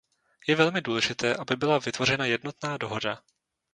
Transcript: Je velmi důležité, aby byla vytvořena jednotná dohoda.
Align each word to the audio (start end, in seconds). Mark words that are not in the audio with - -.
Je 0.47 0.55
velmi 0.55 0.81
důležité, 0.81 1.35
aby 1.35 1.55
byla 1.55 1.79
vytvořena 1.79 2.25
jednotná 2.25 2.77
dohoda. 2.77 3.21